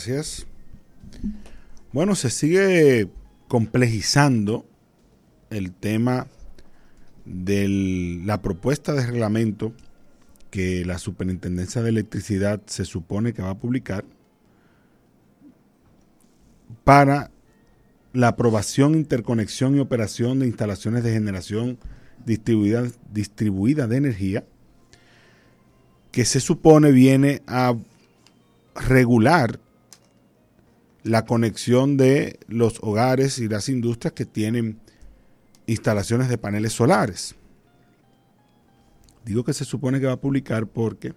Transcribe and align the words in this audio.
Gracias. 0.00 0.46
Bueno, 1.92 2.14
se 2.14 2.30
sigue 2.30 3.10
complejizando 3.48 4.64
el 5.50 5.72
tema 5.72 6.26
de 7.26 7.68
la 8.24 8.40
propuesta 8.40 8.94
de 8.94 9.04
reglamento 9.04 9.74
que 10.50 10.86
la 10.86 10.96
Superintendencia 10.96 11.82
de 11.82 11.90
Electricidad 11.90 12.62
se 12.64 12.86
supone 12.86 13.34
que 13.34 13.42
va 13.42 13.50
a 13.50 13.58
publicar 13.58 14.06
para 16.82 17.30
la 18.14 18.28
aprobación, 18.28 18.94
interconexión 18.94 19.76
y 19.76 19.80
operación 19.80 20.38
de 20.38 20.46
instalaciones 20.46 21.04
de 21.04 21.12
generación 21.12 21.78
distribuida, 22.24 22.84
distribuida 23.12 23.86
de 23.86 23.98
energía, 23.98 24.46
que 26.10 26.24
se 26.24 26.40
supone 26.40 26.90
viene 26.90 27.42
a 27.46 27.76
regular 28.74 29.60
la 31.02 31.24
conexión 31.24 31.96
de 31.96 32.38
los 32.48 32.78
hogares 32.82 33.38
y 33.38 33.48
las 33.48 33.68
industrias 33.68 34.12
que 34.12 34.26
tienen 34.26 34.80
instalaciones 35.66 36.28
de 36.28 36.38
paneles 36.38 36.72
solares. 36.72 37.34
Digo 39.24 39.44
que 39.44 39.52
se 39.52 39.64
supone 39.64 40.00
que 40.00 40.06
va 40.06 40.14
a 40.14 40.20
publicar 40.20 40.66
porque 40.66 41.14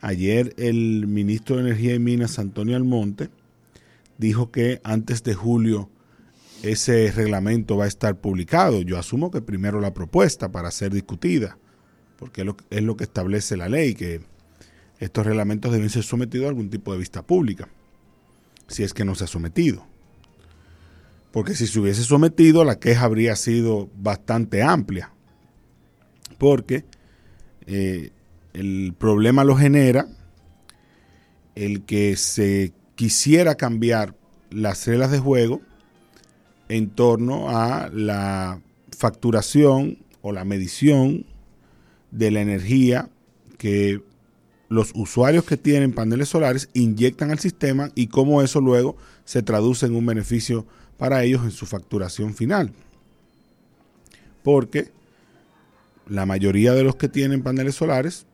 ayer 0.00 0.54
el 0.56 1.06
ministro 1.06 1.56
de 1.56 1.62
Energía 1.62 1.94
y 1.94 1.98
Minas, 1.98 2.38
Antonio 2.38 2.76
Almonte, 2.76 3.30
dijo 4.18 4.50
que 4.50 4.80
antes 4.84 5.22
de 5.22 5.34
julio 5.34 5.90
ese 6.62 7.10
reglamento 7.10 7.76
va 7.76 7.84
a 7.84 7.88
estar 7.88 8.20
publicado. 8.20 8.82
Yo 8.82 8.98
asumo 8.98 9.30
que 9.30 9.40
primero 9.40 9.80
la 9.80 9.94
propuesta 9.94 10.52
para 10.52 10.70
ser 10.70 10.92
discutida, 10.92 11.58
porque 12.18 12.42
es 12.70 12.82
lo, 12.82 12.96
que 12.96 13.04
establece 13.04 13.56
la 13.56 13.68
ley, 13.68 13.94
que 13.94 14.20
estos 14.98 15.24
reglamentos 15.24 15.72
deben 15.72 15.88
ser 15.88 16.02
sometidos 16.02 16.46
a 16.46 16.48
algún 16.50 16.68
tipo 16.68 16.92
de 16.92 16.98
vista 16.98 17.22
pública, 17.22 17.68
si 18.70 18.84
es 18.84 18.94
que 18.94 19.04
no 19.04 19.14
se 19.14 19.24
ha 19.24 19.26
sometido. 19.26 19.84
Porque 21.32 21.54
si 21.54 21.66
se 21.66 21.78
hubiese 21.78 22.02
sometido, 22.04 22.64
la 22.64 22.78
queja 22.78 23.04
habría 23.04 23.36
sido 23.36 23.90
bastante 23.96 24.62
amplia. 24.62 25.12
Porque 26.38 26.84
eh, 27.66 28.10
el 28.54 28.94
problema 28.96 29.44
lo 29.44 29.56
genera 29.56 30.08
el 31.54 31.82
que 31.82 32.16
se 32.16 32.72
quisiera 32.94 33.56
cambiar 33.56 34.14
las 34.50 34.86
reglas 34.86 35.10
de 35.10 35.18
juego 35.18 35.60
en 36.68 36.90
torno 36.90 37.50
a 37.50 37.90
la 37.92 38.60
facturación 38.96 39.98
o 40.22 40.32
la 40.32 40.44
medición 40.44 41.26
de 42.10 42.30
la 42.30 42.40
energía 42.40 43.08
que 43.58 44.02
los 44.70 44.92
usuarios 44.94 45.44
que 45.44 45.56
tienen 45.56 45.92
paneles 45.92 46.28
solares 46.28 46.70
inyectan 46.74 47.32
al 47.32 47.40
sistema 47.40 47.90
y 47.96 48.06
cómo 48.06 48.40
eso 48.40 48.60
luego 48.60 48.96
se 49.24 49.42
traduce 49.42 49.84
en 49.84 49.96
un 49.96 50.06
beneficio 50.06 50.64
para 50.96 51.24
ellos 51.24 51.42
en 51.42 51.50
su 51.50 51.66
facturación 51.66 52.34
final. 52.34 52.72
Porque 54.44 54.92
la 56.08 56.24
mayoría 56.24 56.72
de 56.72 56.84
los 56.84 56.94
que 56.94 57.08
tienen 57.08 57.42
paneles 57.42 57.74
solares 57.74 58.26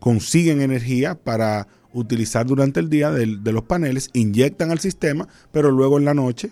consiguen 0.00 0.60
energía 0.60 1.14
para 1.14 1.68
utilizar 1.92 2.46
durante 2.46 2.80
el 2.80 2.90
día 2.90 3.12
de, 3.12 3.26
los 3.26 3.62
paneles, 3.62 4.10
inyectan 4.12 4.72
al 4.72 4.80
sistema, 4.80 5.28
pero 5.52 5.70
luego 5.70 5.98
en 5.98 6.04
la 6.04 6.14
noche, 6.14 6.50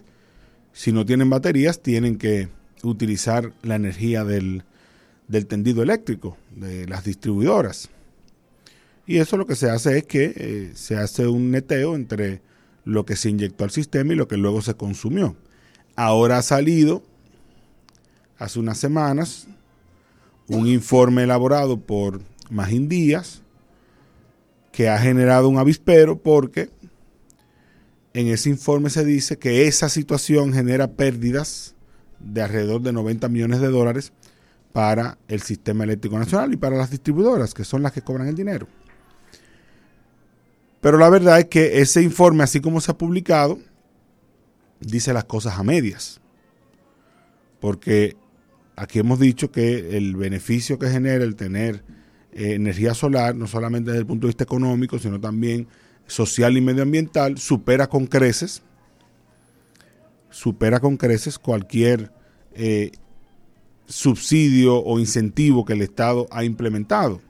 si 0.73 0.93
no 0.93 1.05
tienen 1.05 1.29
baterías, 1.29 1.83
tienen 1.83 2.19
que 2.19 2.49
utilizar 2.85 3.53
la 3.63 3.75
energía 3.75 4.23
del, 4.23 4.63
tendido 5.29 5.83
eléctrico, 5.83 6.37
de 6.55 6.87
las 6.87 7.05
distribuidoras. 7.05 7.91
Y 9.07 9.19
eso 9.19 9.37
lo 9.37 9.47
que 9.47 9.57
se 9.57 9.71
hace 9.71 9.99
es 9.99 10.05
que 10.05 10.33
eh, 10.37 10.73
se 10.75 10.97
hace 10.97 11.27
un 11.27 11.51
neteo 11.51 11.95
entre 11.95 12.43
lo 12.85 13.05
que 13.05 13.17
se 13.17 13.31
inyectó 13.31 13.65
al 13.65 13.71
sistema 13.71 14.13
y 14.13 14.17
lo 14.17 14.29
que 14.29 14.37
luego 14.37 14.63
se 14.63 14.75
consumió. 14.75 15.37
Ahora 15.97 16.39
ha 16.39 16.43
salido, 16.43 17.03
hace 18.39 18.59
unas 18.59 18.79
semanas, 18.79 19.47
un 20.49 20.67
informe 20.67 21.25
elaborado 21.25 21.81
por 21.81 22.21
Magin 22.51 22.89
Díaz, 22.89 23.43
que 24.73 24.89
ha 24.89 24.99
generado 24.99 25.49
un 25.49 25.59
avispero 25.59 26.19
porque 26.19 26.71
en 28.15 28.29
ese 28.29 28.49
informe 28.49 28.91
se 28.91 29.05
dice 29.05 29.39
que 29.39 29.67
esa 29.67 29.89
situación 29.89 30.53
genera 30.53 30.93
pérdidas 30.93 31.75
de 32.21 32.43
alrededor 32.43 32.83
de 32.83 32.93
90 32.93 33.29
millones 33.29 33.61
de 33.61 33.69
dólares 33.69 34.13
para 34.73 35.19
el 35.29 35.43
sistema 35.43 35.85
eléctrico 35.85 36.19
nacional 36.19 36.53
y 36.53 36.57
para 36.57 36.77
las 36.77 36.91
distribuidoras, 36.91 37.55
que 37.55 37.65
son 37.65 37.83
las 37.83 37.93
que 37.93 38.03
cobran 38.03 38.29
el 38.29 38.35
dinero. 38.35 38.67
Pero 40.81 40.99
la 40.99 41.09
verdad 41.09 41.41
es 41.41 41.47
que 41.47 41.81
ese 41.81 42.03
informe, 42.03 42.45
así 42.45 42.61
como 42.61 42.81
se 42.81 42.91
ha 42.91 42.99
publicado, 42.99 43.59
dice 44.81 45.13
las 45.13 45.25
cosas 45.25 45.59
a 45.59 45.65
medias. 45.65 46.21
Porque 47.61 48.17
aquí 48.77 49.01
hemos 49.01 49.19
dicho 49.19 49.51
que 49.51 49.97
el 49.97 50.15
beneficio 50.15 50.79
que 50.79 50.89
genera 50.89 51.25
el 51.25 51.35
tener 51.35 51.83
eh, 52.33 52.55
energía 52.55 52.95
solar, 52.95 53.35
no 53.35 53.47
solamente 53.47 53.91
desde 53.91 54.01
el 54.01 54.07
punto 54.07 54.27
de 54.27 54.31
vista 54.31 54.45
económico, 54.45 54.99
sino 54.99 55.21
también 55.21 55.67
social 56.07 56.57
y 56.57 56.61
medioambiental, 56.61 57.39
supera 57.39 57.89
con 57.89 58.07
creces, 58.07 58.63
supera 60.31 60.79
con 60.79 60.97
creces 60.97 61.39
cualquier 61.39 62.13
eh, 62.55 62.93
subsidio 63.89 64.77
o 64.77 65.01
incentivo 65.01 65.65
que 65.65 65.73
el 65.73 65.83
Estado 65.83 66.29
ha 66.31 66.45
implementado. 66.45 67.21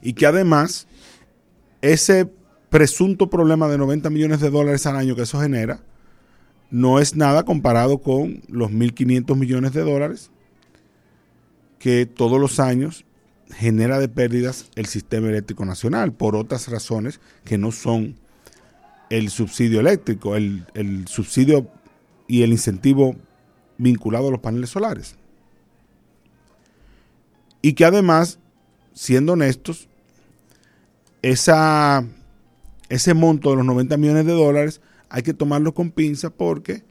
Y 0.00 0.14
que 0.14 0.26
además 0.26 0.86
ese 1.82 2.30
presunto 2.70 3.28
problema 3.28 3.68
de 3.68 3.78
90 3.78 4.08
millones 4.10 4.40
de 4.40 4.50
dólares 4.50 4.86
al 4.86 4.96
año 4.96 5.14
que 5.14 5.22
eso 5.22 5.40
genera 5.40 5.80
no 6.70 6.98
es 6.98 7.14
nada 7.14 7.44
comparado 7.44 7.98
con 7.98 8.42
los 8.48 8.70
1.500 8.70 9.36
millones 9.36 9.72
de 9.72 9.82
dólares 9.82 10.30
que 11.78 12.06
todos 12.06 12.40
los 12.40 12.58
años 12.58 13.04
genera 13.50 13.98
de 13.98 14.08
pérdidas 14.08 14.68
el 14.74 14.86
sistema 14.86 15.28
eléctrico 15.28 15.64
nacional 15.64 16.12
por 16.12 16.34
otras 16.34 16.68
razones 16.68 17.20
que 17.44 17.58
no 17.58 17.70
son 17.70 18.16
el 19.08 19.30
subsidio 19.30 19.78
eléctrico, 19.78 20.34
el, 20.34 20.64
subsidio 21.06 21.70
y 22.26 22.42
el 22.42 22.50
incentivo 22.50 23.14
vinculado 23.78 24.28
a 24.28 24.30
los 24.30 24.40
paneles 24.40 24.70
solares. 24.70 25.16
Y 27.62 27.72
que 27.72 27.84
además, 27.84 28.38
siendo 28.92 29.32
honestos, 29.32 29.88
esa, 31.22 32.04
ese 32.88 33.14
monto 33.14 33.50
de 33.50 33.56
los 33.56 33.66
90 33.66 33.96
millones 33.96 34.26
de 34.26 34.32
dólares 34.32 34.80
hay 35.08 35.22
que 35.22 35.34
tomarlo 35.34 35.74
con 35.74 35.90
pinza 35.90 36.30
porque 36.30 36.82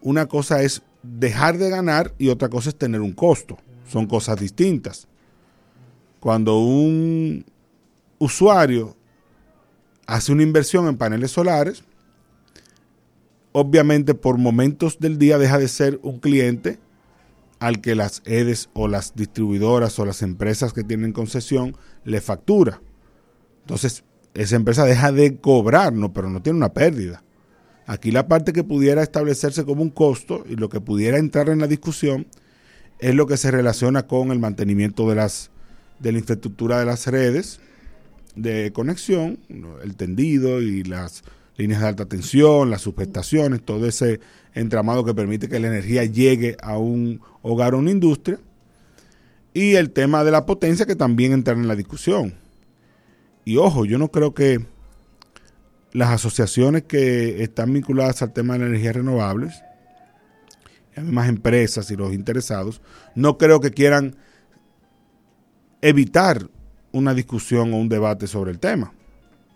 una 0.00 0.26
cosa 0.26 0.62
es 0.62 0.82
dejar 1.02 1.58
de 1.58 1.70
ganar 1.70 2.14
y 2.18 2.28
otra 2.28 2.48
cosa 2.48 2.70
es 2.70 2.76
tener 2.76 3.00
un 3.00 3.12
costo. 3.12 3.58
Son 3.88 4.06
cosas 4.06 4.38
distintas 4.38 5.08
cuando 6.22 6.60
un 6.60 7.44
usuario 8.20 8.96
hace 10.06 10.30
una 10.30 10.44
inversión 10.44 10.86
en 10.86 10.96
paneles 10.96 11.32
solares, 11.32 11.82
obviamente 13.52 14.14
por 14.14 14.38
momentos 14.38 14.98
del 14.98 15.18
día 15.18 15.38
deja 15.38 15.58
de 15.58 15.68
ser 15.68 16.00
un 16.02 16.18
cliente 16.18 16.78
al 17.60 17.80
que 17.80 17.94
las 17.94 18.22
EDES 18.24 18.70
o 18.72 18.88
las 18.88 19.14
distribuidoras 19.14 19.98
o 19.98 20.04
las 20.04 20.22
empresas 20.22 20.72
que 20.72 20.82
tienen 20.82 21.12
concesión 21.12 21.76
le 22.04 22.20
factura. 22.20 22.82
Entonces, 23.60 24.02
esa 24.34 24.56
empresa 24.56 24.84
deja 24.84 25.12
de 25.12 25.36
cobrar, 25.36 25.92
no, 25.92 26.12
pero 26.12 26.28
no 26.28 26.42
tiene 26.42 26.56
una 26.56 26.72
pérdida. 26.72 27.22
Aquí 27.86 28.10
la 28.10 28.26
parte 28.26 28.52
que 28.52 28.64
pudiera 28.64 29.02
establecerse 29.02 29.64
como 29.64 29.82
un 29.82 29.90
costo 29.90 30.44
y 30.48 30.56
lo 30.56 30.68
que 30.68 30.80
pudiera 30.80 31.18
entrar 31.18 31.48
en 31.48 31.60
la 31.60 31.66
discusión 31.66 32.26
es 32.98 33.14
lo 33.14 33.26
que 33.26 33.36
se 33.36 33.50
relaciona 33.50 34.06
con 34.06 34.32
el 34.32 34.38
mantenimiento 34.38 35.08
de 35.08 35.16
las 35.16 35.50
de 35.98 36.10
la 36.10 36.18
infraestructura 36.18 36.80
de 36.80 36.86
las 36.86 37.06
redes 37.06 37.60
de 38.34 38.72
conexión, 38.72 39.38
el 39.84 39.94
tendido 39.94 40.60
y 40.60 40.82
las 40.82 41.22
líneas 41.56 41.80
de 41.80 41.88
alta 41.88 42.06
tensión, 42.06 42.70
las 42.70 42.82
subestaciones, 42.82 43.62
todo 43.62 43.86
ese 43.86 44.20
entramado 44.54 45.04
que 45.04 45.14
permite 45.14 45.48
que 45.48 45.60
la 45.60 45.68
energía 45.68 46.04
llegue 46.04 46.56
a 46.62 46.78
un 46.78 47.20
hogar 47.42 47.74
o 47.74 47.78
una 47.78 47.90
industria. 47.90 48.38
Y 49.54 49.74
el 49.74 49.90
tema 49.90 50.24
de 50.24 50.30
la 50.30 50.46
potencia 50.46 50.86
que 50.86 50.96
también 50.96 51.32
entra 51.32 51.54
en 51.54 51.68
la 51.68 51.76
discusión. 51.76 52.34
Y 53.44 53.56
ojo, 53.56 53.84
yo 53.84 53.98
no 53.98 54.10
creo 54.10 54.32
que 54.34 54.64
las 55.92 56.10
asociaciones 56.10 56.84
que 56.84 57.42
están 57.42 57.72
vinculadas 57.72 58.22
al 58.22 58.32
tema 58.32 58.54
de 58.54 58.60
las 58.60 58.68
energías 58.68 58.96
renovables, 58.96 59.62
las 60.94 61.04
mismas 61.04 61.28
empresas 61.28 61.90
y 61.90 61.96
los 61.96 62.12
interesados, 62.14 62.80
no 63.14 63.36
creo 63.36 63.60
que 63.60 63.72
quieran 63.72 64.16
evitar 65.82 66.48
una 66.92 67.14
discusión 67.14 67.72
o 67.72 67.76
un 67.76 67.88
debate 67.88 68.26
sobre 68.26 68.52
el 68.52 68.58
tema. 68.58 68.92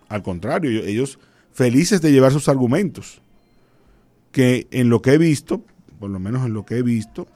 Al 0.08 0.22
contrario, 0.22 0.84
ellos 0.84 1.19
felices 1.56 2.03
de 2.03 2.12
llevar 2.12 2.32
sus 2.32 2.50
argumentos, 2.50 3.23
que 4.31 4.67
en 4.73 4.91
lo 4.91 5.00
que 5.00 5.14
he 5.14 5.19
visto, 5.19 5.64
por 5.99 6.11
lo 6.11 6.19
menos 6.19 6.44
en 6.44 6.53
lo 6.53 6.67
que 6.67 6.76
he 6.76 6.82
visto, 6.82 7.26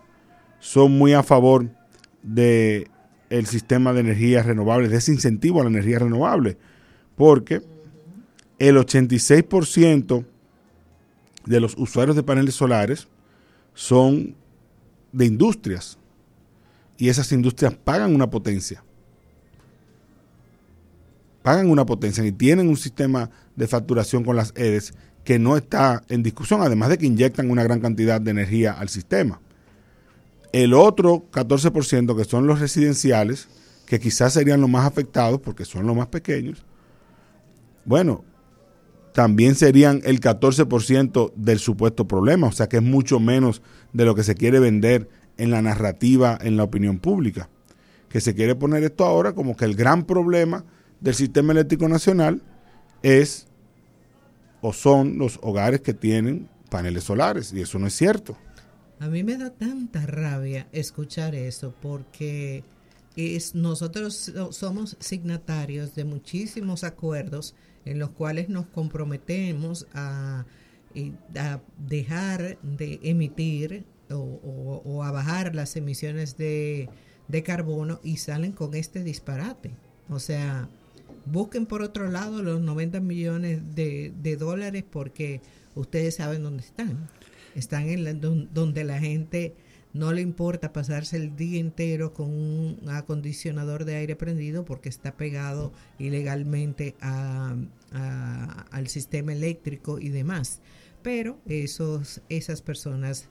son 0.58 0.98
muy 0.98 1.14
a 1.14 1.22
favor 1.22 1.70
de 2.22 2.90
el 3.30 3.46
sistema 3.46 3.94
de 3.94 4.00
energías 4.00 4.44
renovables, 4.44 4.90
de 4.90 4.98
ese 4.98 5.12
incentivo 5.12 5.60
a 5.60 5.64
la 5.64 5.70
energía 5.70 6.00
renovable, 6.00 6.58
porque 7.16 7.62
el 8.58 8.76
86% 8.76 10.26
de 11.46 11.60
los 11.60 11.74
usuarios 11.78 12.14
de 12.14 12.22
paneles 12.22 12.54
solares 12.54 13.08
son 13.72 14.34
de 15.12 15.24
industrias 15.24 15.96
y 16.98 17.08
esas 17.08 17.32
industrias 17.32 17.72
pagan 17.72 18.14
una 18.14 18.28
potencia. 18.28 18.84
Pagan 21.50 21.68
una 21.68 21.84
potencia 21.84 22.24
y 22.24 22.30
tienen 22.30 22.68
un 22.68 22.76
sistema 22.76 23.28
de 23.56 23.66
facturación 23.66 24.22
con 24.22 24.36
las 24.36 24.52
EDES 24.54 24.94
que 25.24 25.40
no 25.40 25.56
está 25.56 26.00
en 26.08 26.22
discusión, 26.22 26.62
además 26.62 26.90
de 26.90 26.98
que 26.98 27.06
inyectan 27.06 27.50
una 27.50 27.64
gran 27.64 27.80
cantidad 27.80 28.20
de 28.20 28.30
energía 28.30 28.70
al 28.70 28.88
sistema. 28.88 29.40
El 30.52 30.74
otro 30.74 31.24
14%, 31.32 32.16
que 32.16 32.24
son 32.24 32.46
los 32.46 32.60
residenciales, 32.60 33.48
que 33.84 33.98
quizás 33.98 34.32
serían 34.32 34.60
los 34.60 34.70
más 34.70 34.86
afectados 34.86 35.40
porque 35.40 35.64
son 35.64 35.88
los 35.88 35.96
más 35.96 36.06
pequeños, 36.06 36.64
bueno, 37.84 38.22
también 39.12 39.56
serían 39.56 40.02
el 40.04 40.20
14% 40.20 41.32
del 41.34 41.58
supuesto 41.58 42.06
problema, 42.06 42.46
o 42.46 42.52
sea 42.52 42.68
que 42.68 42.76
es 42.76 42.82
mucho 42.84 43.18
menos 43.18 43.60
de 43.92 44.04
lo 44.04 44.14
que 44.14 44.22
se 44.22 44.36
quiere 44.36 44.60
vender 44.60 45.08
en 45.36 45.50
la 45.50 45.62
narrativa, 45.62 46.38
en 46.40 46.56
la 46.56 46.62
opinión 46.62 47.00
pública. 47.00 47.48
Que 48.08 48.20
se 48.20 48.36
quiere 48.36 48.54
poner 48.54 48.84
esto 48.84 49.04
ahora 49.04 49.32
como 49.32 49.56
que 49.56 49.64
el 49.64 49.74
gran 49.74 50.04
problema 50.04 50.64
del 51.00 51.14
sistema 51.14 51.52
eléctrico 51.52 51.88
nacional 51.88 52.42
es 53.02 53.46
o 54.60 54.72
son 54.72 55.18
los 55.18 55.38
hogares 55.42 55.80
que 55.80 55.94
tienen 55.94 56.48
paneles 56.68 57.04
solares, 57.04 57.52
y 57.52 57.60
eso 57.60 57.78
no 57.78 57.86
es 57.86 57.94
cierto. 57.94 58.36
A 58.98 59.08
mí 59.08 59.24
me 59.24 59.38
da 59.38 59.50
tanta 59.50 60.04
rabia 60.04 60.68
escuchar 60.72 61.34
eso 61.34 61.74
porque 61.80 62.62
es, 63.16 63.54
nosotros 63.54 64.32
somos 64.50 64.96
signatarios 65.00 65.94
de 65.94 66.04
muchísimos 66.04 66.84
acuerdos 66.84 67.54
en 67.86 67.98
los 67.98 68.10
cuales 68.10 68.50
nos 68.50 68.66
comprometemos 68.66 69.86
a, 69.94 70.44
a 71.36 71.60
dejar 71.78 72.58
de 72.62 73.00
emitir 73.02 73.84
o, 74.12 75.02
a 75.04 75.10
bajar 75.10 75.54
las 75.54 75.76
emisiones 75.76 76.36
de, 76.36 76.88
carbono 77.44 78.00
y 78.02 78.16
salen 78.16 78.52
con 78.52 78.74
este 78.74 79.04
disparate. 79.04 79.70
O 80.08 80.18
sea, 80.18 80.68
busquen 81.30 81.66
por 81.66 81.82
otro 81.82 82.10
lado 82.10 82.42
los 82.42 82.60
90 82.60 83.00
millones 83.00 83.60
de, 83.74 84.36
dólares 84.38 84.84
porque 84.88 85.40
ustedes 85.74 86.16
saben 86.16 86.42
dónde 86.42 86.62
están. 86.62 87.08
Están 87.54 87.88
en 87.88 88.48
donde 88.52 88.84
la 88.84 88.98
gente 89.00 89.54
no 89.92 90.12
le 90.12 90.20
importa 90.20 90.72
pasarse 90.72 91.16
el 91.16 91.34
día 91.34 91.58
entero 91.58 92.12
con 92.12 92.28
un 92.28 92.80
acondicionador 92.88 93.84
de 93.84 93.96
aire 93.96 94.14
prendido 94.14 94.64
porque 94.64 94.88
está 94.88 95.16
pegado 95.16 95.72
ilegalmente 95.98 96.94
al 97.00 98.86
sistema 98.86 99.32
eléctrico 99.32 99.98
y 99.98 100.10
demás. 100.10 100.60
Pero 101.02 101.38
esos, 101.46 102.20
esas 102.28 102.62
personas 102.62 103.28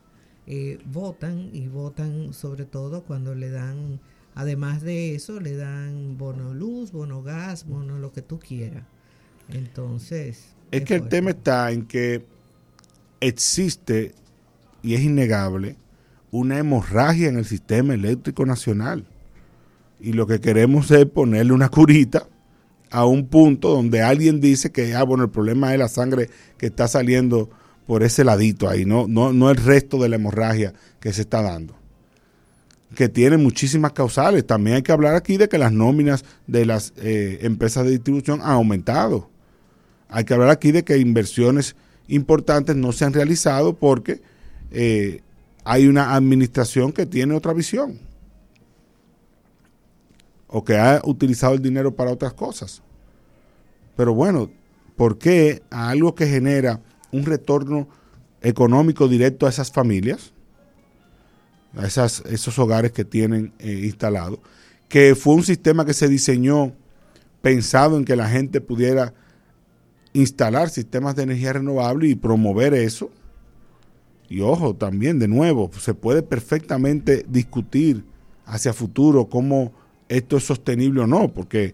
eh, 0.48 0.80
votan 0.86 1.50
y 1.54 1.68
votan 1.68 2.34
sobre 2.34 2.66
todo 2.66 3.04
cuando 3.04 3.36
le 3.36 3.52
dan, 3.52 4.00
además 4.40 4.82
de 4.82 5.16
eso, 5.16 5.42
le 5.42 5.58
dan 5.58 6.18
bono 6.18 6.54
luz, 6.54 6.94
bono 6.94 7.22
gas, 7.22 7.68
bono 7.68 8.00
lo 8.00 8.14
que 8.14 8.22
tú 8.22 8.40
quieras. 8.40 8.86
Entonces... 9.50 10.56
Es 10.72 10.86
que 10.86 10.96
el 10.96 11.10
tema 11.10 11.32
está 11.32 11.70
en 11.72 11.86
que 11.86 12.24
existe, 13.20 14.14
y 14.82 14.94
es 14.94 15.02
innegable, 15.02 15.76
una 16.32 16.58
hemorragia 16.58 17.28
en 17.28 17.38
el 17.38 17.44
sistema 17.44 17.94
eléctrico 17.94 18.46
nacional. 18.46 19.06
Y 20.00 20.14
lo 20.14 20.26
que 20.26 20.40
queremos 20.40 20.90
es 20.92 21.06
ponerle 21.06 21.52
una 21.52 21.68
curita 21.68 22.26
a 22.92 23.06
un 23.06 23.28
punto 23.28 23.72
donde 23.72 24.02
alguien 24.02 24.40
dice 24.40 24.72
que, 24.72 24.96
ah, 24.96 25.04
bueno, 25.04 25.26
el 25.26 25.32
problema 25.32 25.74
es 25.74 25.80
la 25.80 25.90
sangre 25.90 26.30
que 26.58 26.68
está 26.68 26.88
saliendo 26.88 27.50
por 27.86 28.04
ese 28.04 28.24
ladito 28.24 28.70
ahí, 28.70 28.86
no, 28.86 29.06
no, 29.10 29.34
no 29.34 29.50
el 29.50 29.58
resto 29.58 30.02
de 30.02 30.08
la 30.08 30.16
hemorragia 30.16 30.74
que 31.02 31.12
se 31.12 31.22
está 31.24 31.42
dando. 31.42 31.79
Que 32.96 33.08
tiene 33.08 33.38
muchísimas 33.38 33.94
causales. 33.94 34.46
También 34.46 34.78
hay 34.78 34.82
que 34.82 34.92
hablar 34.92 35.16
aquí 35.16 35.38
de 35.38 35.48
que 35.48 35.58
las 35.58 35.72
nóminas 35.72 36.26
de 36.48 36.66
las 36.66 36.94
eh, 36.98 37.40
empresas 37.42 37.86
de 37.86 37.92
distribución 37.92 38.42
han 38.42 38.52
aumentado. 38.52 39.30
Hay 40.10 40.24
que 40.24 40.34
hablar 40.34 40.50
aquí 40.50 40.72
de 40.72 40.84
que 40.84 40.98
inversiones 40.98 41.76
importantes 42.08 42.76
no 42.76 42.92
se 42.92 43.06
han 43.06 43.14
realizado 43.14 43.74
porque 43.76 44.22
eh, 44.72 45.22
hay 45.64 45.88
una 45.88 46.16
administración 46.16 46.92
que 46.92 47.06
tiene 47.06 47.36
otra 47.36 47.54
visión 47.54 48.00
o 50.48 50.64
que 50.64 50.78
ha 50.78 51.02
utilizado 51.04 51.54
el 51.54 51.62
dinero 51.62 51.96
para 51.96 52.12
otras 52.12 52.34
cosas. 52.34 52.82
Pero 53.96 54.16
bueno, 54.16 54.50
¿por 54.96 55.20
qué 55.20 55.62
a 55.70 55.90
algo 55.90 56.16
que 56.16 56.26
genera 56.26 56.82
un 57.12 57.26
retorno 57.26 57.88
económico 58.42 59.08
directo 59.08 59.46
a 59.46 59.50
esas 59.50 59.72
familias, 59.72 60.34
a 61.80 61.88
esos 61.88 62.60
hogares 62.60 62.92
que 62.92 63.06
tienen 63.06 63.54
eh, 63.60 63.82
instalados, 63.86 64.40
que 64.88 65.16
fue 65.16 65.36
un 65.36 65.44
sistema 65.44 65.86
que 65.86 65.94
se 65.94 66.08
diseñó 66.08 66.74
pensado 67.42 67.98
en 67.98 68.06
que 68.06 68.16
la 68.16 68.30
gente 68.30 68.60
pudiera 68.60 69.14
instalar 70.14 70.70
sistemas 70.70 71.16
de 71.16 71.24
energía 71.24 71.54
renovable 71.54 72.08
y 72.08 72.16
promover 72.16 72.74
eso, 72.74 73.12
y 74.30 74.42
ojo, 74.42 74.76
también 74.76 75.18
de 75.18 75.28
nuevo, 75.28 75.72
se 75.80 75.94
puede 75.94 76.22
perfectamente 76.22 77.26
discutir 77.28 78.04
hacia 78.46 78.74
futuro 78.74 79.28
cómo 79.28 79.74
esto 80.08 80.38
es 80.38 80.44
sostenible 80.44 81.02
o 81.02 81.08
no, 81.08 81.34
porque 81.34 81.74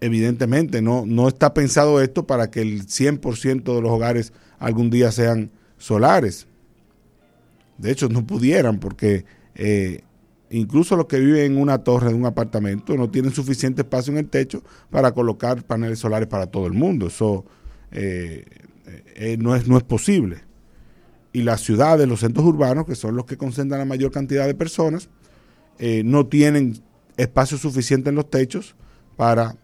evidentemente 0.00 0.80
no, 0.80 1.04
no 1.06 1.26
está 1.26 1.54
pensado 1.54 2.00
esto 2.00 2.26
para 2.26 2.50
que 2.50 2.60
el 2.60 2.86
100% 2.86 3.62
de 3.62 3.80
los 3.80 3.90
hogares 3.90 4.32
algún 4.58 4.90
día 4.90 5.10
sean 5.10 5.50
solares. 5.76 6.46
De 7.78 7.90
hecho, 7.90 8.08
no 8.08 8.26
pudieran 8.26 8.78
porque 8.78 9.24
eh, 9.54 10.02
incluso 10.50 10.96
los 10.96 11.06
que 11.06 11.18
viven 11.18 11.52
en 11.52 11.58
una 11.58 11.78
torre 11.78 12.08
de 12.08 12.14
un 12.14 12.26
apartamento 12.26 12.96
no 12.96 13.10
tienen 13.10 13.32
suficiente 13.32 13.82
espacio 13.82 14.12
en 14.12 14.18
el 14.18 14.28
techo 14.28 14.62
para 14.90 15.12
colocar 15.12 15.64
paneles 15.64 15.98
solares 15.98 16.28
para 16.28 16.46
todo 16.46 16.66
el 16.66 16.72
mundo. 16.72 17.08
Eso 17.08 17.44
eh, 17.90 18.44
eh, 19.16 19.36
no, 19.38 19.54
es, 19.56 19.66
no 19.66 19.76
es 19.76 19.82
posible 19.82 20.42
y 21.32 21.42
las 21.42 21.62
ciudades, 21.62 22.06
los 22.06 22.20
centros 22.20 22.46
urbanos, 22.46 22.86
que 22.86 22.94
son 22.94 23.16
los 23.16 23.24
que 23.24 23.36
concentran 23.36 23.80
la 23.80 23.84
mayor 23.84 24.12
cantidad 24.12 24.46
de 24.46 24.54
personas, 24.54 25.08
eh, 25.80 26.02
no 26.04 26.26
tienen 26.28 26.80
espacio 27.16 27.58
suficiente 27.58 28.10
en 28.10 28.14
los 28.14 28.30
techos 28.30 28.76
para 29.16 29.56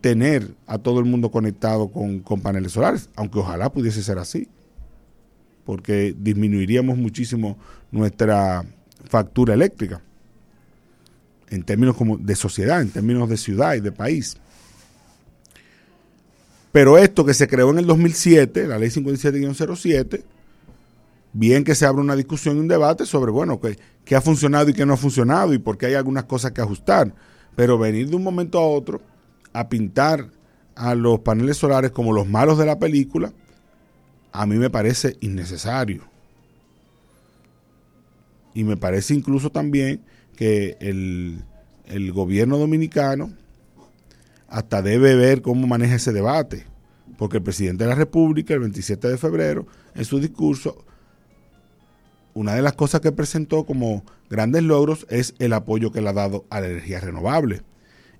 tener 0.00 0.56
a 0.66 0.78
todo 0.78 0.98
el 0.98 1.04
mundo 1.04 1.30
conectado 1.30 1.88
con, 1.92 2.18
con, 2.20 2.40
paneles 2.40 2.72
solares, 2.72 3.10
aunque 3.14 3.38
ojalá 3.38 3.70
pudiese 3.70 4.02
ser 4.02 4.18
así, 4.18 4.48
porque 5.68 6.14
disminuiríamos 6.18 6.96
muchísimo 6.96 7.58
nuestra 7.90 8.64
factura 9.04 9.52
eléctrica 9.52 10.00
en 11.50 11.62
términos 11.62 11.94
como 11.94 12.16
de 12.16 12.34
sociedad, 12.36 12.80
en 12.80 12.88
términos 12.88 13.28
de 13.28 13.36
ciudad 13.36 13.74
y 13.74 13.80
de 13.80 13.92
país. 13.92 14.38
Pero 16.72 16.96
esto 16.96 17.22
que 17.22 17.34
se 17.34 17.46
creó 17.46 17.68
en 17.68 17.80
el 17.80 17.86
2007, 17.86 18.66
la 18.66 18.78
ley 18.78 18.88
57-07, 18.88 20.22
bien 21.34 21.64
que 21.64 21.74
se 21.74 21.84
abra 21.84 22.00
una 22.00 22.16
discusión 22.16 22.56
y 22.56 22.60
un 22.60 22.68
debate 22.68 23.04
sobre, 23.04 23.30
bueno, 23.30 23.60
qué, 23.60 24.16
ha 24.16 24.22
funcionado 24.22 24.70
y 24.70 24.72
qué 24.72 24.86
no 24.86 24.94
ha 24.94 24.96
funcionado 24.96 25.52
y 25.52 25.58
por 25.58 25.76
qué 25.76 25.84
hay 25.84 25.94
algunas 25.96 26.24
cosas 26.24 26.52
que 26.52 26.62
ajustar. 26.62 27.12
Pero 27.54 27.76
venir 27.76 28.08
de 28.08 28.16
un 28.16 28.22
momento 28.22 28.58
a 28.58 28.66
otro 28.66 29.02
a 29.52 29.68
pintar 29.68 30.30
a 30.74 30.94
los 30.94 31.20
paneles 31.20 31.58
solares 31.58 31.90
como 31.90 32.14
los 32.14 32.26
malos 32.26 32.56
de 32.56 32.64
la 32.64 32.78
película, 32.78 33.34
a 34.32 34.46
mí 34.46 34.56
me 34.56 34.70
parece 34.70 35.16
innecesario. 35.20 36.02
Y 38.54 38.64
me 38.64 38.76
parece 38.76 39.14
incluso 39.14 39.50
también 39.50 40.00
que 40.36 40.76
el, 40.80 41.42
el 41.86 42.12
gobierno 42.12 42.58
dominicano 42.58 43.32
hasta 44.48 44.82
debe 44.82 45.14
ver 45.14 45.42
cómo 45.42 45.66
maneja 45.66 45.96
ese 45.96 46.12
debate, 46.12 46.66
porque 47.18 47.36
el 47.38 47.42
presidente 47.42 47.84
de 47.84 47.90
la 47.90 47.96
República 47.96 48.54
el 48.54 48.60
27 48.60 49.08
de 49.08 49.18
febrero 49.18 49.66
en 49.94 50.04
su 50.04 50.18
discurso 50.18 50.84
una 52.38 52.54
de 52.54 52.62
las 52.62 52.74
cosas 52.74 53.00
que 53.00 53.10
presentó 53.10 53.64
como 53.64 54.04
grandes 54.30 54.62
logros 54.62 55.08
es 55.10 55.34
el 55.40 55.52
apoyo 55.52 55.90
que 55.90 56.00
le 56.00 56.10
ha 56.10 56.12
dado 56.12 56.44
a 56.50 56.60
la 56.60 56.68
energía 56.68 57.00
renovable. 57.00 57.62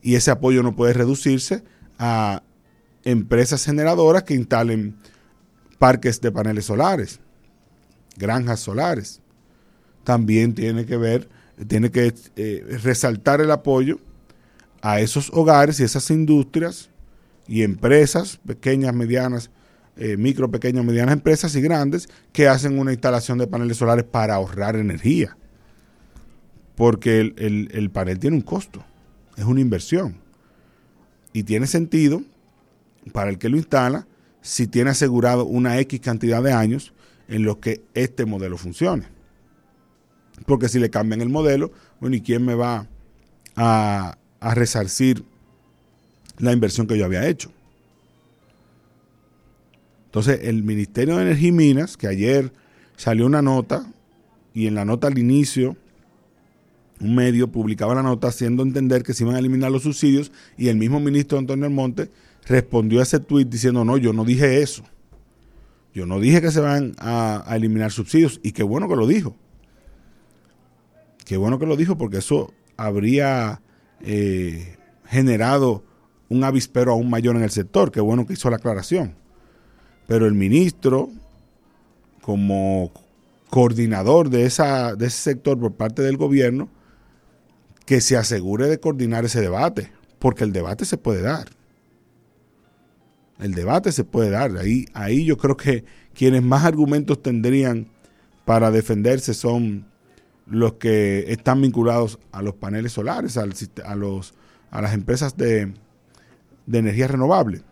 Y 0.03 0.17
ese 0.17 0.33
apoyo 0.33 0.65
no 0.65 0.75
puede 0.75 0.93
reducirse 0.93 1.63
a 2.01 2.43
empresas 3.05 3.65
generadoras 3.65 4.25
que 4.25 4.35
instalen 4.35 4.97
parques 5.79 6.21
de 6.21 6.33
paneles 6.33 6.67
solares, 6.67 7.21
granjas 8.17 8.61
solares. 8.61 9.21
También 10.05 10.55
tiene 10.55 10.87
que 10.87 10.97
ver, 10.97 11.29
tiene 11.67 11.91
que 11.91 12.15
eh, 12.37 12.79
resaltar 12.83 13.41
el 13.41 13.51
apoyo 13.51 13.99
a 14.81 15.01
esos 15.01 15.31
hogares 15.33 15.81
y 15.81 15.85
esas 15.85 16.11
industrias 16.11 16.91
y 17.47 17.63
empresas 17.63 18.39
pequeñas, 18.47 18.95
medianas 18.95 19.51
eh, 20.01 20.17
micro, 20.17 20.49
pequeñas, 20.49 20.85
medianas 20.85 21.15
empresas 21.15 21.57
y 21.57 21.61
grandes 21.61 22.09
que 22.33 22.47
hacen 22.47 22.79
una 22.79 22.93
instalación 22.93 23.37
de 23.37 23.49
paneles 23.49 23.79
solares 23.79 24.05
para 24.05 24.37
ahorrar 24.37 24.77
energía. 24.77 25.37
Porque 26.77 27.19
el, 27.19 27.91
panel 27.91 28.21
tiene 28.21 28.37
un 28.37 28.43
costo, 28.43 28.85
es 29.37 29.45
una 29.45 29.61
inversión. 29.61 30.21
Y 31.33 31.43
tiene 31.43 31.67
sentido 31.67 32.23
para 33.13 33.31
el 33.31 33.39
que 33.39 33.49
lo 33.49 33.57
instala 33.57 34.07
si 34.49 34.67
tiene 34.67 34.89
asegurado 34.89 35.45
una 35.45 35.79
X 35.81 36.01
cantidad 36.01 36.43
de 36.43 36.55
años 36.55 36.95
en 37.29 37.43
los 37.43 37.59
que 37.59 37.83
este 37.93 38.25
modelo 38.25 38.57
funcione. 38.57 39.05
Porque 40.47 40.71
si 40.71 40.79
le 40.79 40.89
cambian 40.89 41.21
el 41.21 41.29
modelo, 41.29 41.71
bueno, 42.01 42.17
¿y 42.17 42.23
quién 42.23 42.47
me 42.47 42.55
va 42.55 42.87
a, 43.57 44.17
a 44.41 44.55
resarcir 44.55 45.23
la 46.39 46.55
inversión 46.55 46.87
que 46.87 46.97
yo 46.97 47.05
había 47.05 47.29
hecho? 47.29 47.53
Entonces, 50.07 50.41
el 50.45 50.63
Ministerio 50.63 51.17
de 51.17 51.25
Energía 51.25 51.49
y 51.49 51.53
Minas, 51.53 51.99
que 51.99 52.07
ayer 52.07 52.51
salió 52.97 53.27
una 53.27 53.43
nota, 53.43 53.93
y 54.55 54.67
en 54.67 54.75
la 54.75 54.87
nota 54.87 55.09
al 55.09 55.19
inicio, 55.19 55.77
un 57.01 57.15
medio 57.15 57.53
publicaba 57.53 57.95
la 57.95 58.03
nota 58.03 58.29
haciendo 58.29 58.63
entender 58.63 59.03
que 59.03 59.13
se 59.13 59.25
iban 59.25 59.37
a 59.37 59.41
eliminar 59.41 59.71
los 59.71 59.83
subsidios, 59.83 60.33
y 60.57 60.69
el 60.69 60.79
mismo 60.79 61.01
ministro 61.01 61.37
Antonio 61.37 61.67
Almonte 61.67 62.11
respondió 62.49 63.01
a 63.01 63.03
ese 63.03 63.21
tuit 63.21 63.49
diciendo, 63.49 63.85
no, 63.85 63.97
yo 63.97 64.13
no 64.13 64.25
dije 64.25 64.63
eso. 64.63 64.83
Yo 65.95 66.07
no 66.07 66.21
dije 66.21 66.41
que 66.41 66.51
se 66.51 66.61
van 66.61 66.95
a, 66.99 67.45
eliminar 67.51 67.91
subsidios, 67.93 68.41
y 68.43 68.53
qué 68.53 68.63
bueno 68.63 68.89
que 68.89 68.97
lo 68.97 69.07
dijo. 69.07 69.37
Qué 71.25 71.37
bueno 71.37 71.59
que 71.59 71.67
lo 71.67 71.77
dijo, 71.77 71.99
porque 71.99 72.19
eso 72.19 72.53
habría 72.77 73.61
eh, 74.01 74.77
generado 75.07 75.85
un 76.29 76.45
avispero 76.45 76.93
aún 76.93 77.11
mayor 77.11 77.37
en 77.37 77.43
el 77.43 77.51
sector. 77.51 77.91
Qué 77.91 78.01
bueno 78.01 78.27
que 78.27 78.35
hizo 78.35 78.49
la 78.49 78.57
aclaración. 78.57 79.15
Pero 80.07 80.27
el 80.27 80.35
ministro, 80.35 81.11
como 82.23 82.93
coordinador 83.51 84.31
de, 84.31 84.47
esa, 84.47 84.95
de 84.95 85.07
ese 85.07 85.19
sector 85.19 85.59
por 85.59 85.75
parte 85.75 86.03
del 86.03 86.17
gobierno, 86.17 86.69
que 87.85 88.01
se 88.01 88.17
asegure 88.17 88.69
de 88.69 88.81
coordinar 88.81 89.25
ese 89.25 89.41
debate, 89.41 89.91
porque 90.19 90.45
el 90.45 90.53
debate 90.53 90.85
se 90.85 90.97
puede 90.97 91.23
dar. 91.23 91.58
El 93.39 93.55
debate 93.55 93.93
se 93.93 94.05
puede 94.05 94.31
dar. 94.31 94.57
Ahí, 94.57 94.87
ahí 94.95 95.25
yo 95.25 95.37
creo 95.37 95.57
que 95.57 95.85
quienes 96.15 96.43
más 96.43 96.65
argumentos 96.65 97.23
tendrían 97.23 97.89
para 98.45 98.71
defenderse 98.71 99.35
son 99.35 99.87
los 100.47 100.75
que 100.75 101.27
están 101.29 101.61
vinculados 101.61 102.19
a 102.33 102.43
los 102.43 102.55
paneles 102.55 102.93
solares, 102.93 103.37
a, 103.37 103.47
los, 103.95 104.35
a 104.71 104.83
las 104.83 104.95
empresas 104.95 105.37
de, 105.37 105.73
de 106.67 106.79
energía 106.79 107.09
renovable. 107.09 107.63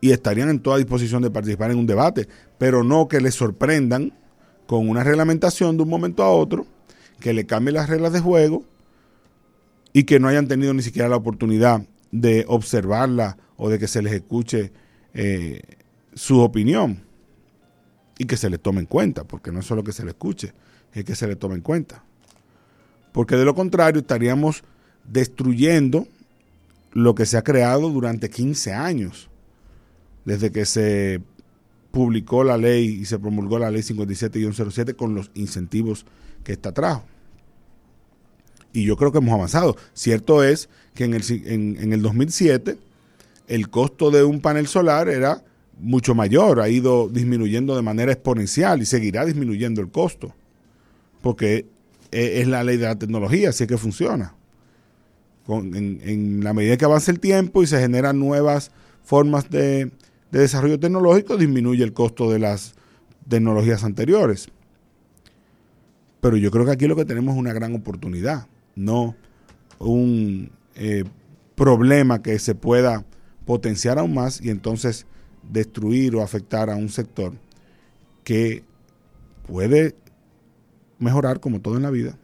Y 0.00 0.10
estarían 0.10 0.50
en 0.50 0.60
toda 0.60 0.78
disposición 0.78 1.22
de 1.22 1.30
participar 1.30 1.70
en 1.70 1.78
un 1.78 1.86
debate, 1.86 2.28
pero 2.58 2.82
no 2.84 3.08
que 3.08 3.20
les 3.20 3.34
sorprendan 3.34 4.12
con 4.66 4.88
una 4.88 5.04
reglamentación 5.04 5.76
de 5.76 5.82
un 5.84 5.88
momento 5.88 6.22
a 6.22 6.30
otro, 6.30 6.66
que 7.20 7.32
le 7.32 7.46
cambie 7.46 7.72
las 7.72 7.88
reglas 7.88 8.12
de 8.12 8.20
juego 8.20 8.64
y 9.92 10.04
que 10.04 10.18
no 10.18 10.28
hayan 10.28 10.48
tenido 10.48 10.74
ni 10.74 10.82
siquiera 10.82 11.08
la 11.08 11.16
oportunidad 11.16 11.86
de 12.10 12.44
observarla 12.48 13.38
o 13.62 13.70
de 13.70 13.78
que 13.78 13.86
se 13.86 14.02
les 14.02 14.12
escuche 14.12 14.72
eh, 15.14 15.62
su 16.14 16.40
opinión 16.40 17.00
y 18.18 18.24
que 18.24 18.36
se 18.36 18.50
le 18.50 18.58
tome 18.58 18.80
en 18.80 18.86
cuenta, 18.86 19.22
porque 19.22 19.52
no 19.52 19.60
es 19.60 19.66
solo 19.66 19.84
que 19.84 19.92
se 19.92 20.02
le 20.02 20.10
escuche, 20.10 20.52
es 20.92 21.04
que 21.04 21.14
se 21.14 21.28
le 21.28 21.36
tome 21.36 21.54
en 21.54 21.60
cuenta. 21.60 22.02
Porque 23.12 23.36
de 23.36 23.44
lo 23.44 23.54
contrario 23.54 24.00
estaríamos 24.00 24.64
destruyendo 25.04 26.08
lo 26.90 27.14
que 27.14 27.24
se 27.24 27.36
ha 27.36 27.44
creado 27.44 27.88
durante 27.88 28.30
15 28.30 28.72
años, 28.72 29.30
desde 30.24 30.50
que 30.50 30.66
se 30.66 31.22
publicó 31.92 32.42
la 32.42 32.56
ley 32.56 32.88
y 32.88 33.04
se 33.04 33.20
promulgó 33.20 33.60
la 33.60 33.70
ley 33.70 33.84
57 33.84 34.40
y 34.40 34.42
107 34.42 34.94
con 34.94 35.14
los 35.14 35.30
incentivos 35.34 36.04
que 36.42 36.50
está 36.50 36.72
trajo. 36.72 37.04
Y 38.72 38.86
yo 38.86 38.96
creo 38.96 39.12
que 39.12 39.18
hemos 39.18 39.34
avanzado. 39.34 39.76
Cierto 39.94 40.42
es 40.42 40.68
que 40.94 41.04
en 41.04 41.14
el, 41.14 41.22
en, 41.46 41.92
el 41.92 42.02
2007 42.02 42.76
el 43.54 43.68
costo 43.68 44.10
de 44.10 44.24
un 44.24 44.40
panel 44.40 44.66
solar 44.66 45.08
era 45.08 45.42
mucho 45.78 46.14
mayor, 46.14 46.60
ha 46.60 46.68
ido 46.68 47.08
disminuyendo 47.08 47.76
de 47.76 47.82
manera 47.82 48.12
exponencial 48.12 48.80
y 48.80 48.86
seguirá 48.86 49.24
disminuyendo 49.24 49.80
el 49.80 49.90
costo 49.90 50.34
porque 51.22 51.66
e, 52.10 52.40
es 52.40 52.48
la 52.48 52.62
ley 52.62 52.76
de 52.76 52.86
la 52.86 52.96
tecnología, 52.96 53.48
así 53.50 53.64
es 53.64 53.68
que 53.68 53.78
funciona. 53.78 54.34
en, 55.48 56.44
la 56.44 56.52
medida 56.52 56.76
que 56.76 56.84
avanza 56.84 57.10
el 57.10 57.20
tiempo 57.20 57.62
y 57.62 57.66
se 57.66 57.80
generan 57.80 58.18
nuevas 58.18 58.70
formas 59.02 59.48
de, 59.48 59.90
desarrollo 60.30 60.78
tecnológico, 60.78 61.36
disminuye 61.36 61.84
el 61.84 61.92
costo 61.92 62.30
de 62.30 62.38
las 62.38 62.74
tecnologías 63.28 63.84
anteriores. 63.84 64.48
Pero 66.20 66.36
yo 66.36 66.50
creo 66.50 66.64
que 66.64 66.72
aquí 66.72 66.86
lo 66.86 66.96
que 66.96 67.04
tenemos 67.04 67.34
es 67.34 67.40
una 67.40 67.52
gran 67.52 67.74
oportunidad, 67.74 68.46
no 68.74 69.14
un 69.78 70.50
eh, 70.76 71.04
problema 71.54 72.22
que 72.22 72.38
se 72.38 72.54
pueda 72.54 73.04
potenciar 73.44 73.98
aún 73.98 74.14
más 74.14 74.40
y 74.40 74.50
entonces 74.50 75.06
destruir 75.50 76.14
o 76.16 76.22
afectar 76.22 76.70
a 76.70 76.76
un 76.76 76.88
sector 76.88 77.34
que 78.24 78.64
puede 79.46 79.96
mejorar 80.98 81.40
como 81.40 81.60
todo 81.60 81.76
en 81.76 81.82
la 81.82 81.90
vida, 81.90 82.18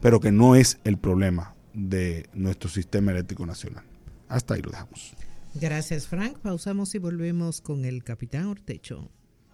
pero 0.00 0.20
que 0.20 0.32
no 0.32 0.54
es 0.54 0.78
el 0.84 0.98
problema 0.98 1.54
de 1.72 2.28
nuestro 2.34 2.68
sistema 2.68 3.12
eléctrico 3.12 3.46
nacional. 3.46 3.84
Hasta 4.28 4.54
ahí 4.54 4.62
lo 4.62 4.70
dejamos. 4.70 5.14
Gracias, 5.54 6.06
Frank. 6.06 6.38
Pausamos 6.38 6.94
y 6.94 6.98
volvemos 6.98 7.60
con 7.60 7.84
el 7.84 8.04
capitán 8.04 8.46
Ortecho. 8.46 9.10